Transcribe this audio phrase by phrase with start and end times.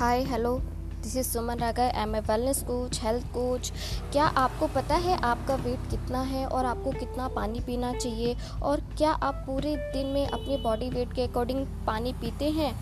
[0.00, 0.58] Hi hello
[1.02, 3.72] this is Suman Raga I am a wellness coach health coach
[4.12, 8.36] क्या आपको पता है आपका वेट कितना है और आपको कितना पानी पीना चाहिए?
[8.62, 12.74] और क्या आप पूरे दिन में अपने बॉडी वेट के अकॉर्डिंग पानी पीते हैं?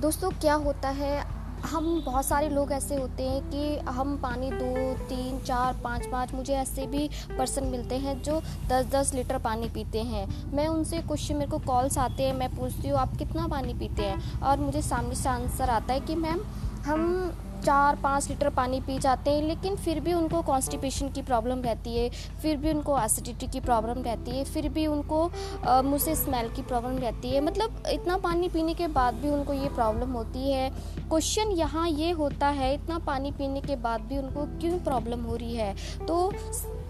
[0.00, 1.42] दोस्तों, क्या होता है?
[1.62, 6.32] हम बहुत सारे लोग ऐसे होते हैं कि हम पानी दो, तीन, चार, पाँच पाँच,
[6.34, 10.98] मुझे ऐसे भी पर्सन मिलते हैं जो दस दस लीटर पानी पीते हैं। मैं उनसे
[10.98, 14.40] क्वेश्चन मेरे को कॉल्स आते हैं, मैं पूछती हूँ, आप कितना पानी पीते हैं?
[14.40, 16.40] और मुझे सामने से आंसर आता है कि, मैम
[16.84, 17.32] हम
[17.64, 21.94] चार पाँच लीटर पानी पी जाते हैं, लेकिन फिर भी उनको कॉन्स्टिपेशन की प्रॉब्लम रहती
[21.96, 22.08] है,
[22.42, 25.22] फिर भी उनको एसिडिटी की प्रॉब्लम रहती है, फिर भी उनको
[25.66, 29.52] मुँह से स्मेल की प्रॉब्लम रहती है। मतलब इतना पानी पीने के बाद भी उनको
[29.52, 30.68] ये प्रॉब्लम होती है।
[31.00, 35.36] क्वेश्चन यहाँ ये होता है, इतना पानी पीने के बाद भी उनको क्यों प्रॉब्लम हो
[35.36, 35.74] रही है?
[35.98, 36.30] तो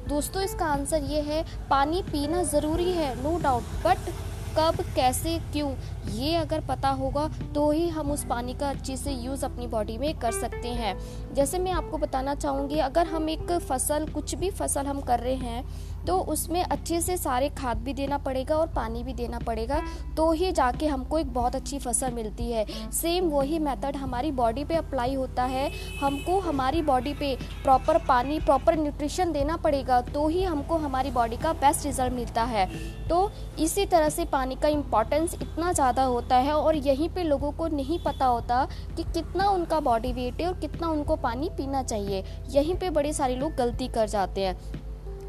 [0.09, 4.13] दोस्तों, इसका आंसर ये है, पानी पीना ज़रूरी है नो डाउट बट
[4.59, 5.71] कब, कैसे, क्यों,
[6.13, 9.97] ये अगर पता होगा तो ही हम उस पानी का अच्छे से यूज़ अपनी बॉडी
[9.99, 10.97] में कर सकते हैं।
[11.35, 15.35] जैसे मैं आपको बताना चाहूँगी, अगर हम एक फ़सल, कुछ भी फ़सल हम कर रहे
[15.35, 19.81] हैं तो उसमें अच्छे से सारे खाद भी देना पड़ेगा और पानी भी देना पड़ेगा
[20.17, 24.65] तो ही जाके हमको एक बहुत अच्छी फ़सल मिलती है। सेम वही मेथड हमारी बॉडी
[24.65, 30.27] पे अप्लाई होता है। हमको हमारी बॉडी पे प्रॉपर पानी प्रॉपर न्यूट्रिशन देना पड़ेगा तो
[30.29, 32.67] ही हमको हमारी बॉडी का बेस्ट रिज़ल्ट मिलता है।
[33.09, 33.31] तो
[33.61, 37.69] इसी तरह से पानी का इम्पॉर्टेंस इतना ज़्यादा होता है और यहीं पे लोगों को
[37.69, 38.65] नहीं पता होता
[38.97, 43.13] कि कितना उनका बॉडी वेट है और कितना उनको पानी पीना चाहिए। यहीं पे बड़े
[43.13, 44.82] सारे लोग गलती कर जाते हैं।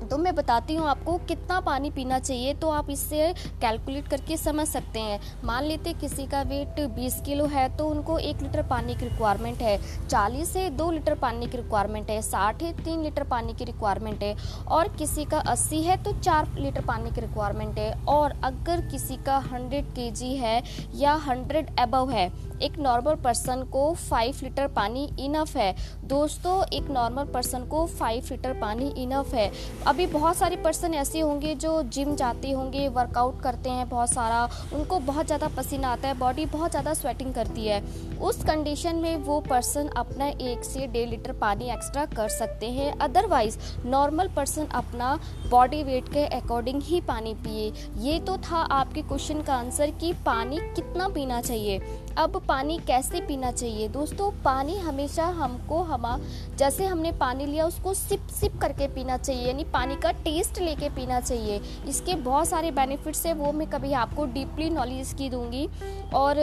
[0.04, 4.68] तो मैं बताती हूँ आपको कितना पानी पीना चाहिए तो आप इससे कैलकुलेट करके समझ
[4.68, 8.96] सकते हैं। मान लेते किसी का वेट 20 किलो है तो उनको एक लीटर पानी
[8.96, 13.24] की रिक्वायरमेंट है। 40 से दो लीटर पानी की रिक्वायरमेंट है 60 है तीन लीटर
[13.26, 14.36] पानी की रिक्वायरमेंट है।
[14.68, 19.18] और किसी का 80 है तो चार लीटर पानी की रिक्वायरमेंट है। और अगर किसी
[19.26, 20.62] का 100 के है
[20.96, 26.90] या 100 एबव है एक नॉर्मल पर्सन को फाइव लीटर पानी इनफ है। दोस्तों, एक
[26.92, 29.52] नॉर्मल पर्सन को फाइव लीटर पानी इनफ है।
[29.88, 34.44] अभी बहुत सारे पर्सन ऐसे होंगे जो जिम जाते होंगे वर्कआउट करते हैं बहुत सारा।
[34.74, 37.82] उनको बहुत ज़्यादा पसीना आता है बॉडी बहुत ज़्यादा स्वेटिंग करती है।
[38.20, 42.92] उस कंडीशन में वो पर्सन अपना एक से डेढ़ लीटर पानी एक्स्ट्रा कर सकते हैं।
[43.00, 45.18] अदरवाइज़ नॉर्मल पर्सन अपना
[45.50, 50.12] बॉडी वेट के अकॉर्डिंग ही पानी पिए। ये तो था आपके क्वेश्चन का आंसर कि
[50.26, 51.80] पानी कितना पीना चाहिए।
[52.18, 53.88] अब पानी कैसे पीना चाहिए?
[53.88, 56.24] दोस्तों, पानी हमेशा हमको हम,
[56.56, 60.90] जैसे हमने पानी लिया, उसको सिप सिप करके पीना चाहिए, यानी पानी का टेस्ट लेके
[60.90, 65.70] पीना चाहिए। इसके बहुत सारे बेनिफिट्स हैं, वो मैं कभी आपको डीपली नॉलेज की दूँगी।
[66.14, 66.38] और,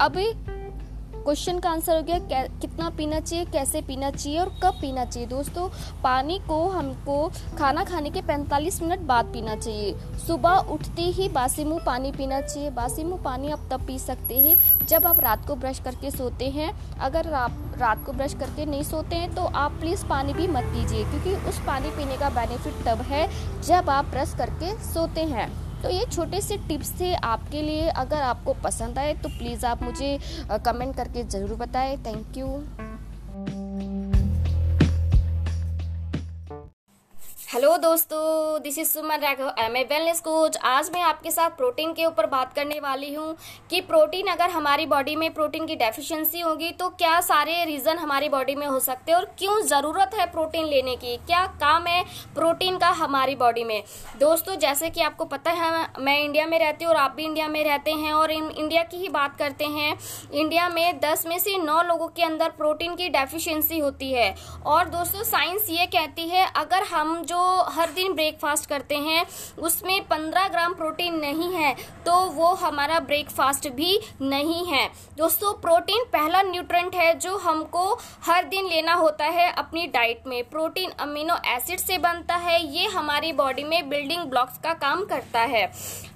[0.00, 0.32] अभी
[1.22, 5.28] क्वेश्चन का आंसर हो गया कितना पीना चाहिए, कैसे पीना चाहिए और कब पीना चाहिए।
[5.28, 5.68] दोस्तों,
[6.02, 7.28] पानी को हमको
[7.58, 12.40] खाना खाने के 45 मिनट बाद पीना चाहिए। सुबह उठते ही बासी मुँह पानी पीना
[12.42, 14.56] चाहिए। बासी मुँह पानी आप तब पी सकते हैं
[14.86, 18.82] जब आप रात को ब्रश करके सोते हैं। अगर आप रात को ब्रश करके नहीं
[18.84, 22.86] सोते हैं तो आप प्लीज़ पानी भी मत पीजिए, क्योंकि उस पानी पीने का बेनिफिट
[22.86, 23.28] तब है
[23.62, 25.50] जब आप ब्रश करके सोते हैं।
[25.82, 29.82] तो ये छोटे से टिप्स थे आपके लिए। अगर आपको पसंद आए तो प्लीज़ आप
[29.82, 30.18] मुझे
[30.64, 32.46] कमेंट करके ज़रूर बताएँ। Thank you.
[37.52, 41.92] हेलो दोस्तों this is Suman Raghav am a wellness coach आज मैं आपके साथ प्रोटीन
[41.92, 43.34] के ऊपर बात करने वाली हूँ
[43.70, 48.28] कि प्रोटीन अगर हमारी बॉडी में प्रोटीन की डेफिशिएंसी होगी तो क्या सारे रीजन हमारी
[48.28, 51.16] बॉडी में हो सकते हैं और क्यों ज़रूरत है प्रोटीन लेने की?
[51.16, 52.02] क्या काम है
[52.34, 53.82] प्रोटीन का हमारी बॉडी में?
[54.20, 57.48] दोस्तों, जैसे कि आपको पता है, मैं इंडिया में रहती हूँ और आप भी इंडिया
[57.48, 59.96] में रहते हैं और इंडिया की ही बात करते हैं।
[60.32, 64.34] इंडिया में दस में से नौ लोगों के अंदर प्रोटीन की डेफिशियंसी होती है।
[64.66, 69.24] और दोस्तों साइंस ये कहती है, अगर हम जो हर दिन ब्रेकफास्ट करते हैं,
[69.58, 71.74] उसमें 15 ग्राम प्रोटीन नहीं है
[72.06, 74.86] तो वो हमारा ब्रेकफास्ट भी नहीं है।
[75.16, 77.92] दोस्तों प्रोटीन पहला न्यूट्रेंट है जो हमको
[78.24, 82.86] हर दिन लेना होता है अपनी डाइट में। प्रोटीन अमीनो एसिड से बनता है, ये
[82.88, 85.70] हमारी बॉडी में बिल्डिंग ब्लॉक्स का काम करता है।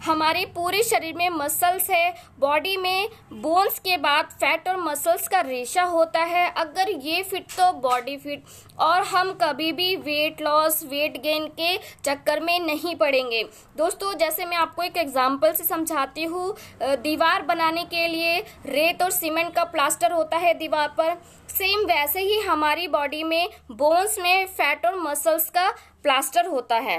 [0.05, 5.41] हमारे पूरे शरीर में मसल्स है बॉडी में बोन्स के बाद फैट और मसल्स का
[5.41, 8.45] रेशा होता है। अगर ये फिट तो बॉडी फिट
[8.79, 13.43] और हम कभी भी वेट लॉस वेट गेन के चक्कर में नहीं पड़ेंगे।
[13.77, 19.11] दोस्तों, जैसे मैं आपको एक एग्जांपल से समझाती हूँ दीवार बनाने के लिए रेत और
[19.13, 21.17] सीमेंट का प्लास्टर होता है दीवार पर।
[21.49, 25.69] सेम वैसे ही हमारी बॉडी में बोन्स में फैट और मसल्स का
[26.03, 26.99] प्लास्टर होता है।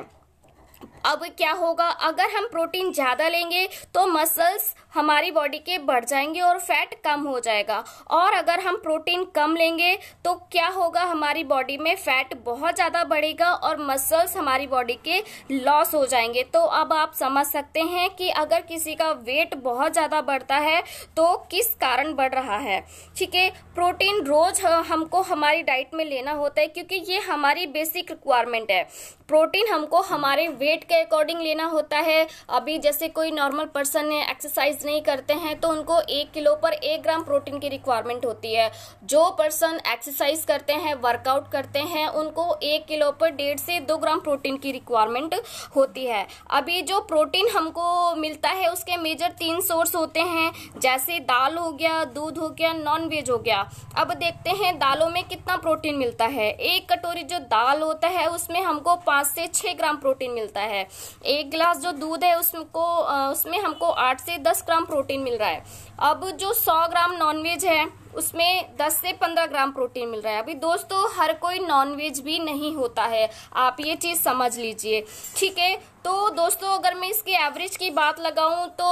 [1.05, 1.85] अब क्या होगा?
[1.87, 7.21] अगर हम प्रोटीन ज़्यादा लेंगे तो मसल्स हमारी बॉडी के बढ़ जाएँगे और फैट कम
[7.23, 9.94] हो जाएगा। और अगर हम प्रोटीन कम लेंगे
[10.25, 11.01] तो क्या होगा?
[11.03, 15.23] हमारी बॉडी में फैट बहुत ज़्यादा बढ़ेगा और मसल्स हमारी बॉडी के
[15.53, 19.94] लॉस हो जाएँगे। तो अब आप समझ सकते हैं कि अगर किसी का वेट बहुत
[19.94, 20.81] ज़्यादा बढ़ता है
[21.17, 22.79] तो किस कारण बढ़ रहा है।
[23.17, 23.50] ठीक है?
[23.75, 28.83] प्रोटीन रोज हमको हमारी डाइट में लेना होता है क्योंकि ये हमारी बेसिक रिक्वायरमेंट है।
[29.27, 34.21] प्रोटीन हमको हमारे वेट के अकॉर्डिंग लेना होता है। अभी जैसे कोई नॉर्मल पर्सन है
[34.29, 38.54] एक्सरसाइज नहीं करते हैं तो उनको एक किलो पर एक ग्राम प्रोटीन की रिक्वायरमेंट होती
[38.54, 38.69] है।
[39.06, 43.98] जो पर्सन एक्सरसाइज करते हैं वर्कआउट करते हैं, उनको एक किलो पर डेढ़ से दो
[43.98, 45.36] ग्राम प्रोटीन की रिक्वायरमेंट
[45.75, 51.19] होती है। अभी जो प्रोटीन हमको मिलता है, उसके मेजर तीन सोर्स होते हैं, जैसे
[51.22, 53.60] दाल हो गया, दूध हो गया नॉन वेज हो गया।
[53.98, 58.28] अब देखते हैं दालों में कितना प्रोटीन मिलता है। एक कटोरी जो दाल होता है,
[58.30, 60.88] उसमें हमको पाँच से छह ग्राम प्रोटीन मिलता है।
[61.28, 62.86] एक गिलास जो दूध है, उसको
[63.31, 65.63] उसमें हमको आठ से दस ग्राम प्रोटीन मिल रहा है।
[65.99, 67.85] अब जो सौ ग्राम नॉनवेज है,
[68.15, 72.39] उसमें 10 से 15 ग्राम प्रोटीन मिल रहा है। अभी दोस्तों, हर कोई नॉनवेज भी
[72.39, 75.03] नहीं होता है। आप ये चीज़ समझ लीजिए।
[75.35, 75.75] ठीक है?
[76.05, 78.87] तो दोस्तों, अगर मैं इसकी एवरेज की बात लगाऊँ तो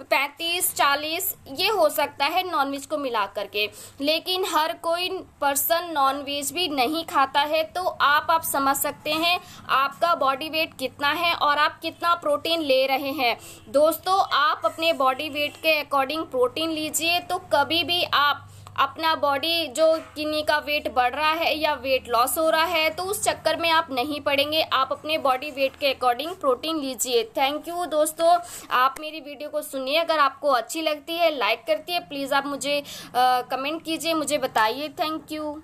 [0.00, 3.68] पैंतीस, चालीस, ये हो सकता है नॉनवेज को मिला करके।
[4.00, 5.08] लेकिन हर कोई
[5.40, 9.38] पर्सन नॉनवेज भी नहीं खाता है तो आप आप समझ सकते हैं
[9.70, 13.36] आपका बॉडी वेट कितना है और आप कितना प्रोटीन ले रहे हैं।
[13.68, 19.66] दोस्तों, आप अपने बॉडी वेट के अकॉर्डिंग प्रोटीन लीजिए तो कभी भी आप अपना बॉडी
[19.68, 19.86] जो
[20.16, 23.56] किन्नी का वेट बढ़ रहा है या वेट लॉस हो रहा है तो उस चक्कर
[23.56, 28.38] में आप नहीं पड़ेंगे। आप अपने बॉडी वेट के अकॉर्डिंग प्रोटीन लीजिए। थैंक यू दोस्तों।
[28.76, 32.46] आप मेरी वीडियो को सुनिए। अगर आपको अच्छी लगती है लाइक करती है प्लीज़ आप
[32.46, 32.78] मुझे
[33.16, 35.60] आ, कमेंट कीजिए मुझे बताइए। थैंक यू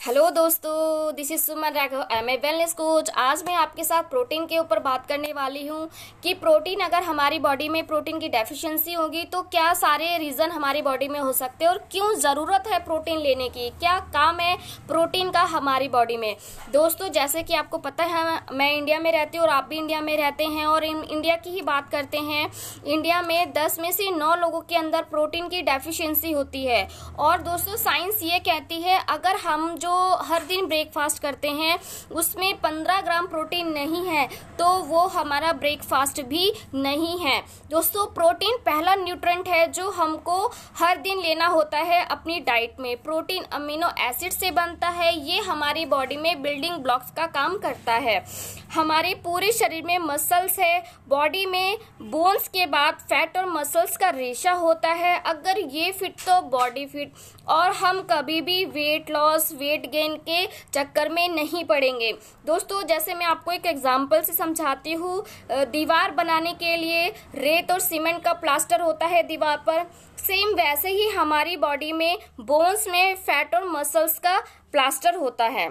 [0.00, 4.44] हेलो दोस्तों this is Suman Raghav am a wellness coach आज मैं आपके साथ प्रोटीन
[4.46, 5.88] के ऊपर बात करने वाली हूँ
[6.22, 10.82] कि प्रोटीन अगर हमारी बॉडी में प्रोटीन की डेफिशिएंसी होगी तो क्या सारे रीज़न हमारी
[10.82, 13.68] बॉडी में हो सकते हैं और क्यों ज़रूरत है प्रोटीन लेने की?
[13.70, 14.56] क्या काम है
[14.88, 16.36] प्रोटीन का हमारी बॉडी में?
[16.72, 20.00] दोस्तों, जैसे कि आपको पता है, मैं इंडिया में रहती हूँ और आप भी इंडिया
[20.00, 22.50] में रहते हैं और इंडिया की ही बात करते हैं।
[22.86, 26.86] इंडिया में दस में से नौ लोगों के अंदर प्रोटीन की डेफिशियंसी होती है।
[27.18, 29.85] और दोस्तों साइंस ये कहती है, अगर हम जो
[30.22, 31.78] हर दिन ब्रेकफास्ट करते हैं,
[32.12, 34.26] उसमें 15 ग्राम प्रोटीन नहीं है
[34.58, 37.40] तो वो हमारा ब्रेकफास्ट भी नहीं है।
[37.70, 40.36] दोस्तों प्रोटीन पहला न्यूट्रेंट है जो हमको
[40.76, 45.40] हर दिन लेना होता है अपनी डाइट में। प्रोटीन अमीनो एसिड से बनता है, ये
[45.40, 48.24] हमारी बॉडी में बिल्डिंग ब्लॉक्स का काम करता है।
[48.74, 50.78] हमारे पूरे शरीर में मसल्स है
[51.08, 56.20] बॉडी में बोन्स के बाद फैट और मसल्स का रेशा होता है। अगर ये फिट
[56.20, 57.12] तो बॉडी फिट
[57.48, 62.12] और हम कभी भी वेट लॉस वेट गेन के चक्कर में नहीं पड़ेंगे।
[62.46, 67.06] दोस्तों, जैसे मैं आपको एक एग्ज़ाम्पल से समझाती हूँ दीवार बनाने के लिए
[67.36, 69.84] रेत और सीमेंट का प्लास्टर होता है दीवार पर।
[70.18, 74.38] सेम वैसे ही हमारी बॉडी में बोन्स में फैट और मसल्स का
[74.72, 75.68] प्लास्टर होता है।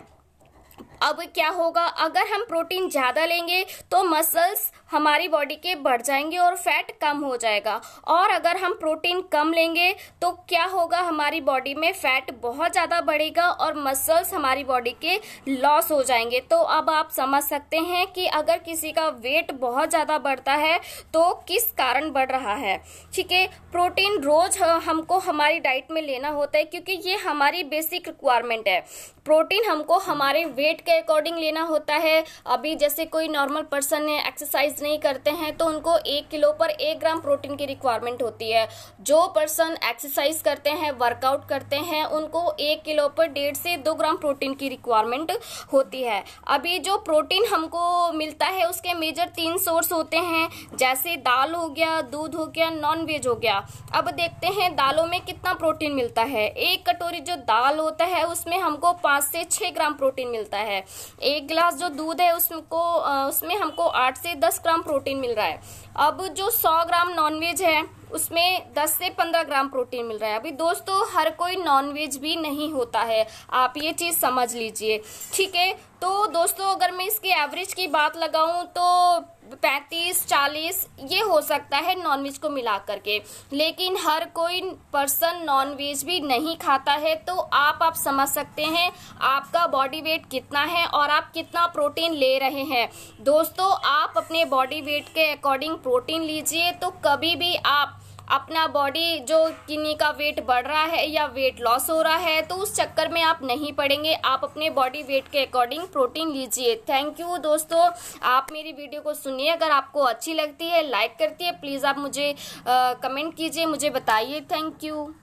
[1.04, 1.84] अब क्या होगा?
[1.84, 7.18] अगर हम प्रोटीन ज़्यादा लेंगे तो मसल्स हमारी बॉडी के बढ़ जाएँगे और फैट कम
[7.20, 9.92] हो जाएगा। और अगर हम प्रोटीन कम लेंगे
[10.22, 11.00] तो क्या होगा?
[11.00, 15.20] हमारी बॉडी में फैट बहुत ज़्यादा बढ़ेगा और मसल्स हमारी बॉडी के
[15.50, 19.90] लॉस हो जाएँगे। तो अब आप समझ सकते हैं कि अगर किसी का वेट बहुत
[19.90, 20.80] ज़्यादा बढ़ता है
[21.14, 22.78] तो किस कारण बढ़ रहा है।
[23.14, 23.46] ठीक है?
[23.72, 28.80] प्रोटीन रोज हमको हमारी डाइट में लेना होता है, क्योंकि ये हमारी बेसिक रिक्वायरमेंट है।
[29.26, 34.82] प्रोटीन हमको हमारे वेट के अकॉर्डिंग लेना होता है। अभी जैसे कोई नॉर्मल पर्सन एक्सरसाइज
[34.82, 38.68] नहीं करते हैं तो उनको एक किलो पर एक ग्राम प्रोटीन की रिक्वायरमेंट होती है।
[39.02, 43.94] जो पर्सन एक्सरसाइज करते हैं वर्कआउट करते हैं, उनको एक किलो पर डेढ़ से दो
[43.94, 45.32] ग्राम प्रोटीन की रिक्वायरमेंट
[45.74, 51.16] होती है। अभी जो प्रोटीन हमको मिलता है, उसके मेजर तीन सोर्स होते हैं, जैसे
[51.18, 55.20] दाल हो गया, दूध हो गया नॉन वेज हो गया। अब देखते हैं दालों में
[55.22, 59.70] कितना प्रोटीन मिलता है। एक कटोरी जो दाल होता है, उसमें हमको पाँच से छह
[59.70, 62.82] ग्राम प्रोटीन मिलता है एक गिलास जो दूध है, उसको
[63.28, 65.62] उसमें हमको आठ से दस ग्राम प्रोटीन मिल रहा है।
[65.98, 70.40] अब जो सौ ग्राम नॉनवेज है, उसमें 10 से 15 ग्राम प्रोटीन मिल रहा है।
[70.40, 75.02] अभी दोस्तों, हर कोई नॉनवेज भी नहीं होता है। आप ये चीज़ समझ लीजिए।
[75.34, 75.72] ठीक है?
[76.02, 79.20] तो दोस्तों, अगर मैं इसकी एवरेज की बात लगाऊँ तो
[79.56, 83.22] पैंतीस, चालीस, ये हो सकता है नॉनवेज को मिला करके।
[83.54, 84.62] लेकिन हर कोई
[84.94, 88.92] पर्सन नॉनवेज भी नहीं खाता है तो आप आप समझ सकते हैं
[89.24, 92.90] आपका बॉडी वेट कितना है और आप कितना प्रोटीन ले रहे हैं।
[93.22, 97.95] दोस्तों, आप अपने बॉडी वेट के अकॉर्डिंग प्रोटीन लीजिए तो कभी भी आप
[98.30, 102.42] अपना बॉडी जो किन्नी का वेट बढ़ रहा है या वेट लॉस हो रहा है
[102.42, 106.76] तो उस चक्कर में आप नहीं पड़ेंगे। आप अपने बॉडी वेट के अकॉर्डिंग प्रोटीन लीजिए।
[106.90, 107.90] थैंक यू दोस्तों।
[108.24, 111.98] आप मेरी वीडियो को सुनिए। अगर आपको अच्छी लगती है लाइक करती है प्लीज़ आप
[111.98, 112.34] मुझे
[112.68, 115.14] कमेंट कीजिए, मुझे बताइए। Thank you